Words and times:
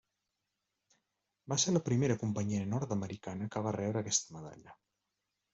Va 1.53 1.57
ser 1.63 1.75
la 1.75 1.83
primera 1.89 2.17
companyia 2.25 2.65
nord-americana 2.71 3.51
que 3.57 3.65
va 3.69 3.75
rebre 3.79 4.03
aquesta 4.03 4.39
medalla. 4.39 4.79